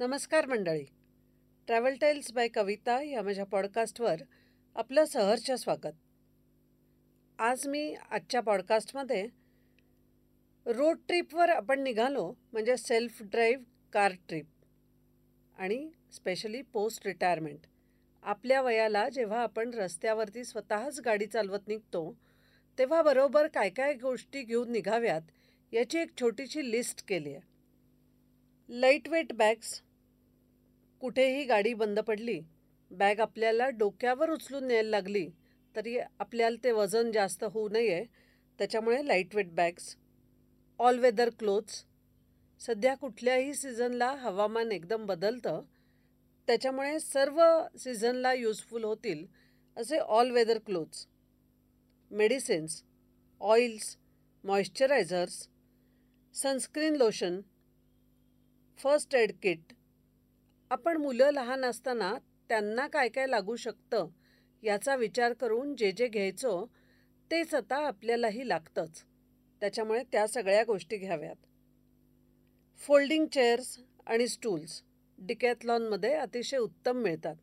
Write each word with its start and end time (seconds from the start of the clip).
नमस्कार 0.00 0.46
मंडळी. 0.46 0.84
Travel 1.66 1.94
tales 2.00 2.30
by 2.32 2.48
कविता 2.48 3.00
या 3.02 3.22
माझ्या 3.22 3.44
पॉडकास्टवर 3.44 4.20
आपलं 4.76 5.04
सहर्ष 5.04 5.50
स्वागत. 5.50 5.96
आज 7.38 7.66
मी 7.68 7.94
आजच्या 8.10 8.40
पॉडकास्टमध्ये 8.40 9.26
रोड 10.66 10.98
ट्रिपवर 11.08 11.48
आपण 11.48 11.82
निघालो 11.82 12.32
म्हणजे 12.52 12.76
सेल्फ 12.76 13.22
ड्राईव्ह 13.22 13.64
कार 13.92 14.12
ट्रिप 14.28 14.46
आणि 15.56 15.90
स्पेशली 16.12 16.62
पोस्ट 16.62 17.06
रिटायरमेंट 17.06 17.66
आपल्या 18.22 18.62
वयाला 18.62 19.08
जेव्हा 19.08 19.42
आपण 19.42 19.74
रस्त्यावरती 19.74 20.44
स्वतःच 20.44 21.00
गाडी 21.00 21.26
चालवत 21.26 21.68
निघतो 21.68 22.16
तेव्हा 22.78 23.02
बरोबर 23.02 23.46
काय 23.46 23.70
काय 23.70 23.94
गोष्टी 23.94 24.42
घेऊन 24.42 24.72
निघाव्यात 24.72 25.22
याची 25.72 25.98
एक 25.98 26.16
छोटीशी 26.20 26.70
लिस्ट 26.70 27.04
केली 27.08 27.34
आहे. 27.34 27.46
लाइट 28.68 29.08
वेट 29.08 29.32
बॅग्स 29.32 29.80
कुठेही 31.02 31.44
गाडी 31.44 31.72
बंद 31.74 31.98
पडली 31.98 32.40
बॅग 32.90 33.20
आपल्याला 33.20 33.68
डोक्यावर 33.68 34.30
उचलून 34.30 34.66
न्यायला 34.66 34.90
लागली 34.90 35.28
तरी 35.74 35.98
आपल्याला 35.98 36.56
ते 36.64 36.72
वजन 36.72 37.10
जास्त 37.12 37.44
होऊ 37.44 37.68
नये. 37.68 38.04
त्याच्यामुळे 38.58 39.06
lightweight 39.06 39.52
bags 39.54 39.94
all 40.80 40.98
weather 40.98 41.28
clothes 41.38 41.84
सध्या 42.60 42.94
कुठल्याही 42.94 43.54
सीझनला 43.54 44.10
हवामान 44.20 44.72
एकदम 44.72 45.06
बदलतं. 45.06 45.60
त्याच्यामुळे 46.48 46.98
सर्व 47.00 47.40
सीझनला 47.78 48.32
यूजफुल 48.34 48.84
होतील 48.84 49.24
असे 49.76 49.98
all 49.98 50.30
weather 50.30 50.58
clothes 50.66 51.06
medicines 52.10 52.82
oils 53.40 53.96
moisturisers 54.44 55.46
sunscreen 56.34 56.96
lotion 56.96 57.40
first 58.78 59.14
aid 59.14 59.32
kit 59.42 59.72
आपण 60.70 60.96
मुलं 60.96 61.30
लहान 61.30 61.64
असताना 61.64 62.14
त्यांना 62.48 62.86
काय 62.86 63.08
काय 63.08 63.26
लागू 63.26 63.56
शकतं 63.56 64.08
याचा 64.62 64.96
विचार 64.96 65.32
करून 65.32 65.76
जे 65.76 65.92
जे 65.92 66.08
घ्यायचो 66.08 66.66
तेच 67.30 67.54
आता 67.54 67.76
आपल्यालाही 67.76 68.48
लागतंच. 68.48 69.04
त्याच्यामुळे 69.60 70.02
त्या 70.12 70.26
सगळ्या 70.26 70.64
गोष्टी 70.64 70.96
घ्याव्यात. 70.96 71.36
फोल्डिंग 72.78 73.26
चेअर्स 73.26 73.78
आणि 74.06 74.28
स्टूल्स 74.28 74.82
डिकॅथलॉनमध्ये 75.18 76.14
अतिशय 76.14 76.56
उत्तम 76.56 76.96
मिळतात. 76.96 77.36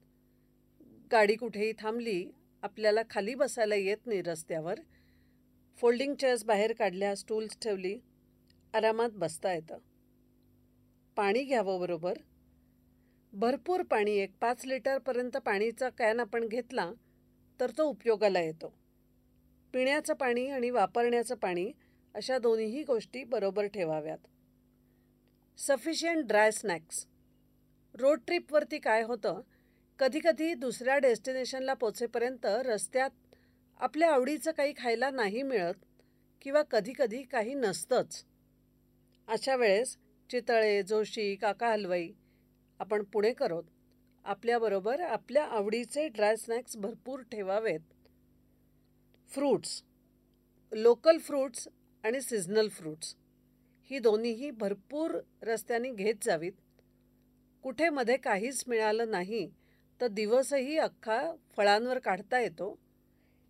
गाडी 1.12 1.36
कुठेही 1.36 1.73
थांबली 1.80 2.31
आपल्याला 2.62 3.02
खाली 3.09 3.36
बसायला 3.36 3.76
येत 3.76 4.06
नाही 4.06 4.22
रस्त्यावर. 4.22 4.80
फोल्डिंग 5.78 6.16
चेअर्स 6.16 6.46
बाहेर 6.46 6.73
काढल्या 6.73 7.16
स्टूल्स 7.16 7.58
ठेवली 7.62 8.00
आरामात 8.73 9.09
बसता 9.09 9.53
येतं. 9.53 9.78
पाणी 11.16 11.44
घ्यावं 11.44 11.80
बरोबर 11.80 12.14
भरपूर 13.36 13.81
पाणी 13.83 14.11
एक 14.11 14.31
पाच 14.41 14.66
लिटरपर्यंत 14.66 15.38
पाणीचा 15.38 15.89
कॅन 15.89 16.19
आपण 16.19 16.47
घेतला 16.47 16.91
तर 17.59 17.72
तो 17.78 17.83
उपयोगाला 17.83 18.39
येतो. 18.39 18.73
पिण्याचं 19.73 20.14
पाणी 20.14 20.47
आणि 20.47 20.69
वापरण्याचं 20.69 21.35
पाणी 21.35 21.72
अशा 22.16 22.38
दोन्हीही 22.38 22.84
गोष्टी 22.84 23.24
बरोबर 23.24 23.66
ठेवाव्यात. 23.66 24.18
सफिशियंट 25.57 26.25
ड्राय 26.25 26.51
स्नॅक्स 26.51 27.06
रोड 27.95 28.19
ट्रिपवरती 28.28 28.79
काय 28.79 29.01
होतं? 29.01 29.41
कधीकधी 30.00 30.53
दुसऱ्या 30.53 30.97
डेस्टिनेशनला 30.97 31.74
पोचेपर्यंत 31.74 32.45
रस्त्यात 32.45 33.09
आपल्या 33.79 34.12
आवडीचं 34.12 34.51
काही 34.51 34.74
खायला 34.78 35.09
नाही 35.09 35.41
मिळत 35.44 35.85
किंवा 36.41 36.62
कधीकधी 36.62 37.24
काही 37.24 37.53
नसतंच. 37.53 38.24
अशा 39.28 39.56
वेळेस 39.56 39.97
चितळे 40.29 40.84
जोशी 40.84 41.35
काका 41.35 41.72
हलवाई 41.72 42.12
आपण 42.80 43.03
पुणे 43.03 43.31
करोत 43.34 43.63
आपल्याबरोबर 44.25 45.00
आपल्या 45.00 45.44
आवडीचे 45.46 46.08
ड्राय 46.08 46.36
स्नॅक्स 46.36 46.78
भरपूर 46.78 47.22
ठेवावेत. 47.22 47.80
फ्रूट्स 49.30 49.81
लोकल 50.72 51.18
फ्रूट्स 51.18 51.68
आणि 52.03 52.22
सीझनल 52.22 52.68
फ्रूट्स 52.69 53.16
ही 53.90 54.00
दोन्हीही 54.00 54.50
भरपूर 54.52 55.19
रस्त्याने 55.44 55.91
घेत 55.91 56.24
जावीत. 56.24 56.52
कुठे 57.63 57.90
मध्ये 57.90 58.18
काहीच 58.18 58.63
मिळालं 58.68 59.12
नाही 59.12 59.47
तर 60.02 60.07
दिवसही 60.07 60.78
अख्खा 60.78 61.19
फळांवर 61.57 62.00
काढता 62.00 62.40
येतो. 62.40 62.78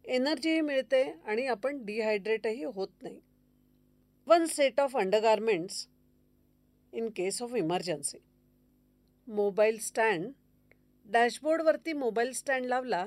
एनर्जीही 0.06 0.62
मिळते 0.62 1.04
आणि 1.04 1.46
आपण 1.48 1.84
डिहायड्रेटही 1.86 2.64
होत 2.64 3.02
नाही. 3.02 3.20
One 4.28 4.46
set 4.46 4.80
of 4.80 4.96
undergarments 4.98 5.88
in 6.94 7.10
case 7.10 7.42
of 7.42 7.56
emergency 7.56 8.18
mobile 9.28 9.78
stand 9.80 10.32
डॅशबोर्डवरती 11.06 11.94
mobile 11.94 12.32
stand 12.32 12.66
लावला 12.66 13.06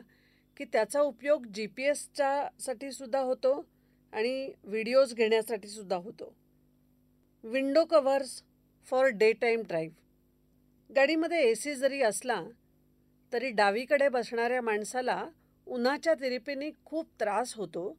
की 0.57 0.65
त्याचा 0.65 1.01
उपयोग 1.01 1.47
जी 1.47 1.67
पी 1.67 1.83
एसच्यासाठी 1.83 2.91
सुद्धा 2.93 3.21
होतो 3.21 3.67
आणि 4.13 4.53
व्हिडिओज 4.65 5.15
घेण्यासाठी 5.15 5.69
सुद्धा 5.69 5.97
होतो. 5.97 6.33
Window 7.45 7.85
covers 7.85 8.43
for 8.87 9.07
day 9.07 9.33
time 9.33 9.63
drive 9.63 10.95
गाडीमध्ये 10.97 11.43
ए 11.43 11.55
सी 11.55 11.75
जरी 11.75 12.03
असला 12.03 12.43
तरी 13.33 13.51
डावीकडे 13.51 14.09
बसणाऱ्या 14.09 14.63
माणसाला 14.63 15.25
उन्हाच्या 15.67 16.15
तिरिपीने 16.15 16.71
खूप 16.85 17.09
त्रास 17.21 17.55
होतो 17.55 17.97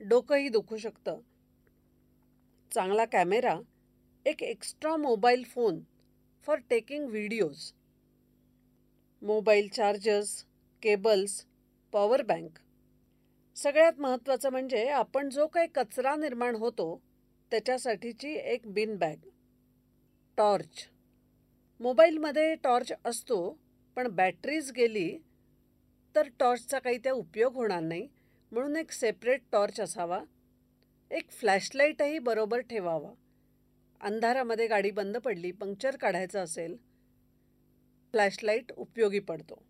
डोकंही 0.00 0.48
दुखू 0.48 0.76
शकतं. 0.76 1.20
चांगला 2.72 3.04
कॅमेरा 3.04 3.58
एक 4.26 4.42
extra 4.42 4.96
mobile 4.96 5.44
phone 5.44 5.80
for 6.46 6.56
taking 6.70 7.08
videos. 7.08 7.72
Mobile 9.22 9.68
chargers 9.68 10.44
cables 10.82 11.44
power 11.92 12.22
bank. 12.22 12.58
सगळ्यात 13.56 13.92
महत्त्वाचं 13.98 14.50
म्हणजे 14.50 14.88
आपण 14.88 15.28
जो 15.28 15.46
काही 15.46 15.68
कचरा 15.74 16.16
निर्माण 16.16 16.54
होतो 16.54 17.02
त्याच्यासाठीची 17.50 18.32
एक 18.34 18.60
बिन 18.66 18.96
बॅग. 18.96 19.16
टॉर्च. 20.36 20.88
मोबाईलमध्ये 21.80 22.54
टॉर्च 22.54 22.92
असतो 23.04 23.58
पण 23.96 24.08
बॅटरीज 24.08 24.72
गेली 24.72 25.18
तर 26.14 26.28
टॉर्चचा 26.38 26.78
काही 26.78 26.98
त्या 26.98 27.12
उपयोग 27.12 27.54
होणार 27.54 27.80
नाही. 27.80 28.08
म्हणून 28.52 28.76
एक 28.76 28.92
सेपरेट 28.92 29.42
टॉर्च 29.52 29.80
असावा. 29.80 30.20
एक 31.10 31.30
फ्लॅशलाईटही 31.30 32.18
बरोबर 32.18 32.58
ठेवावा. 32.58 33.12
अंधारामध्ये 34.02 34.66
गाडी 34.66 34.90
बंद 34.90 35.16
पडली 35.16 35.50
पंक्चर 35.50 35.96
काढायचं 35.96 36.38
असेल 36.38 36.76
फ्लॅशलाईट 38.14 38.72
उपयोगी 38.72 39.18
पडतो. 39.18 39.62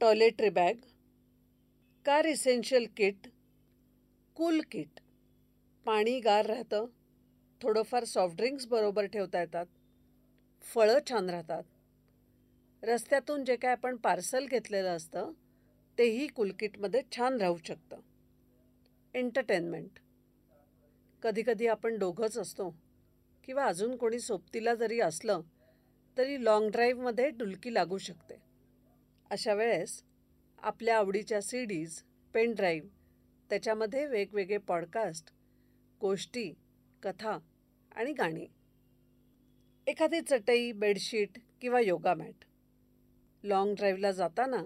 Toiletry 0.00 0.48
bag 0.48 0.80
car 2.04 2.24
essential 2.24 2.86
kit 2.96 3.28
cool 4.36 4.60
kit 4.70 5.00
पाणी 5.86 6.18
गार 6.20 6.46
राहतं 6.46 6.86
थोडंफार 7.60 8.04
सॉफ्ट 8.04 8.36
ड्रिंक्स 8.36 8.66
बरोबर 8.66 9.06
ठेवता 9.06 9.40
येतात 9.40 9.66
फळं 10.64 10.98
छान 11.10 11.30
राहतात. 11.30 11.62
रस्त्यातून 12.82 13.44
जे 13.44 13.56
काय 13.56 13.72
आपण 13.72 13.96
पार्सल 13.96 14.46
घेतलेलं 14.46 14.96
असतं 14.96 15.32
तेही 15.98 16.26
कुलकिटमध्ये 16.26 17.02
छान 17.16 17.40
राहू 17.40 17.56
शकतं. 17.66 18.00
एंटरटेनमेंट. 19.14 19.98
कधीकधी 21.22 21.66
आपण 21.66 21.98
दोघंच 21.98 22.38
असतो. 22.38 22.87
किंवा 23.48 23.64
अजून 23.64 23.96
कोणी 23.96 24.18
सोबतीला 24.20 24.74
जरी 24.74 25.00
असलं 25.00 25.40
तरी 26.18 26.44
लाँग 26.44 26.70
ड्राईव्हमध्ये 26.70 27.30
डुलकी 27.30 27.74
लागू 27.74 27.98
शकते. 27.98 28.34
अशा 29.30 29.54
वेळेस 29.54 30.02
आपल्या 30.58 30.96
आवडीच्या 30.96 31.40
सी 31.42 31.64
डीज 31.64 32.02
पेन 32.34 32.54
ड्राईव्ह 32.54 32.88
त्याच्यामध्ये 33.50 34.06
वेगवेगळे 34.06 34.58
पॉडकास्ट 34.58 35.32
गोष्टी 36.00 36.54
कथा 37.02 37.38
आणि 37.94 38.12
गाणी. 38.12 38.46
एखादी 39.86 40.20
चटई 40.20 40.72
बेडशीट 40.72 41.38
किंवा 41.60 41.80
योगा 41.80 42.14
मॅट. 42.14 42.44
लाँग 43.44 43.74
ड्राईव्हला 43.74 44.12
जाताना 44.12 44.62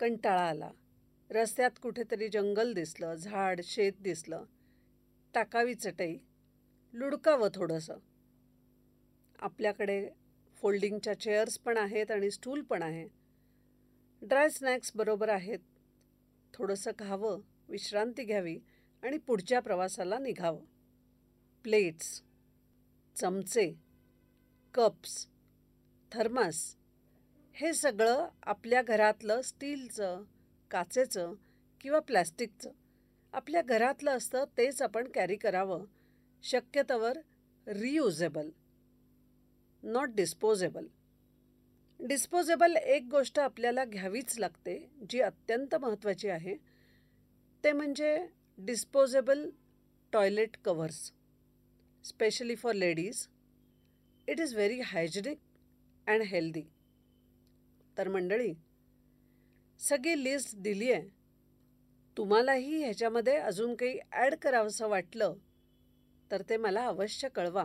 कंटाळा 0.00 0.48
आला. 0.48 0.70
रस्त्यात 1.30 1.70
कुठेतरी 1.82 2.28
जंगल 2.28 2.72
दिसलं 2.72 3.14
झाड 3.14 3.60
शेत 3.64 3.92
दिसलं. 4.00 4.44
टाकावी 5.34 5.74
चटई 5.74 6.16
लुडकावं 6.96 7.48
थोडंसं. 7.54 7.96
आपल्याकडे 9.38 10.10
फोल्डिंगच्या 10.54 11.20
चेअर्स 11.20 11.58
पण 11.58 11.76
आहेत 11.76 12.10
आणि 12.10 12.30
स्टूल 12.30 12.62
पण 12.62 12.82
आहे. 12.82 13.08
ड्राय 14.22 14.48
स्नॅक्स 14.48 14.92
बरोबर 14.94 15.28
आहेत. 15.28 15.58
थोडंसं 16.54 16.90
खावं 16.98 17.40
विश्रांती 17.68 18.24
घ्यावी 18.24 18.58
आणि 19.02 19.18
पुढच्या 19.18 19.60
प्रवासाला 19.60 20.18
निघावं. 20.18 20.64
प्लेट्स 21.62 22.22
चमचे 23.16 23.74
कप्स 24.74 25.26
थर्मास 26.12 26.76
हे 27.52 27.72
सगळं 27.72 28.28
आपल्या 28.42 28.82
घरातलं 28.82 29.40
स्टीलचं 29.40 30.22
काचेचं 30.70 31.34
किंवा 31.80 32.00
प्लॅस्टिकचं. 32.00 32.70
आपल्या 33.32 33.62
घरातलं 33.62 34.16
असतं 34.16 34.44
तेच 34.58 34.82
आपण 34.82 35.08
कॅरी 35.14 35.36
करावं. 35.36 35.84
शक्यतोवर 36.46 37.18
रियुजेबल 37.66 38.50
नॉट 39.82 40.10
डिस्पोजेबल 40.16 40.86
डिस्पोजेबल 42.00 42.76
एक 42.76 43.08
गोष्ट 43.10 43.38
आपल्याला 43.38 43.84
घ्यावीच 43.84 44.38
लागते 44.38 44.76
जी 45.10 45.20
अत्यंत 45.20 45.74
महत्त्वाची 45.74 46.28
आहे. 46.28 46.54
ते 47.64 47.72
म्हणजे 47.72 48.16
disposable 48.58 49.48
toilet 50.12 50.56
covers 50.64 51.00
specially 52.04 52.54
for 52.54 52.74
ladies 52.74 53.26
it 54.28 54.40
is 54.40 54.54
very 54.54 54.80
hygienic 54.80 55.38
and 56.06 56.22
healthy 56.22 56.62
तर 57.96 58.08
मंडळी 58.08 58.52
सगळी 59.80 60.22
लिस्ट 60.24 60.56
दिली 60.58 60.92
आहे 60.92 61.08
तुम्हालाही 62.16 62.82
ह्याच्यामध्ये 62.82 63.36
अजून 63.36 63.74
काही 63.74 63.98
ॲड 64.12 64.34
करावंसं 64.34 64.88
वाटलं 64.88 65.34
तर 66.30 66.42
ते 66.42 66.56
मला 66.56 66.86
अवश्य 66.86 67.28
कळवा. 67.28 67.64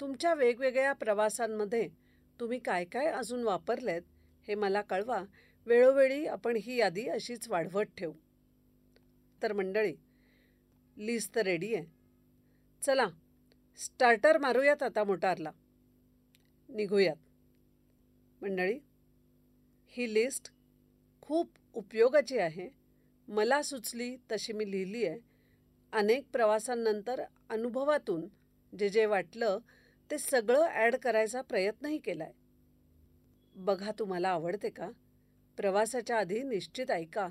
तुमच्या 0.00 0.34
वेगवेगळ्या 0.34 0.92
प्रवासांमध्ये 0.92 1.88
तुम्ही 2.40 2.58
काय 2.58 2.84
काय 2.84 3.06
अजून 3.06 3.42
वापरलेत 3.42 4.02
हे 4.48 4.54
मला 4.54 4.82
कळवा. 4.82 5.22
वेळोवेळी 5.66 6.26
आपण 6.26 6.56
ही 6.56 6.76
यादी 6.76 7.08
अशीच 7.08 7.48
वाढवत 7.48 7.84
ठेवू. 7.98 8.12
तर 9.42 9.52
मंडळी 9.52 9.94
लिस्ट 10.96 11.34
तर 11.34 11.40
रेडी 11.40 11.74
आहे. 11.74 11.86
चला 12.82 13.06
स्टार्टर 13.76 14.38
मारूयात 14.38 14.82
आता 14.82 15.04
मोटारला. 15.04 15.50
निघूयात. 16.68 17.16
मंडळी 18.42 18.78
ही 19.86 20.14
लिस्ट 20.14 20.52
खूप 21.20 21.50
उपयोगाची 21.74 22.38
आहे. 22.38 22.68
मला 23.28 23.62
सुचली 23.62 24.16
तशी 24.32 24.52
मी 24.52 24.70
लिहिली 24.70 25.06
आहे 25.06 25.31
अनेक 25.92 26.26
प्रवासांनंतर 26.32 27.22
अनुभवातून 27.48 28.28
जे 28.78 28.88
जे 28.88 29.06
वाटलं 29.06 29.58
ते 30.10 30.18
सगळं 30.18 30.66
ॲड 30.66 30.96
करायचा 30.96 31.40
प्रयत्नही 31.40 31.98
केला 31.98 32.24
आहे 32.24 32.32
बघा 33.56 33.90
तुम्हाला 33.98 34.28
आवडते 34.28 34.70
का? 34.70 34.90
प्रवासाच्या 35.56 36.18
आधी 36.18 36.42
निश्चित 36.42 36.90
ऐका. 36.90 37.28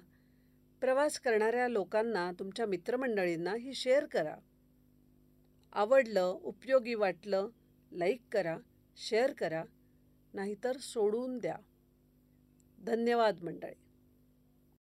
प्रवास 0.81 1.19
करणाऱ्या 1.19 1.67
लोकांना 1.67 2.31
तुमच्या 2.39 2.65
मित्रमंडळींना 2.65 3.55
ही 3.55 3.73
शेअर 3.73 4.05
करा. 4.05 4.35
आवडलं 5.73 6.37
उपयोगी 6.43 6.93
वाटलं 6.93 7.47
लाईक 7.91 8.21
करा 8.31 8.57
शेअर 8.97 9.31
करा 9.31 9.63
नाहीतर 10.33 10.77
सोडून 10.77 11.37
द्या. 11.37 11.55
धन्यवाद 12.79 13.43
मंडळी. 13.43 13.73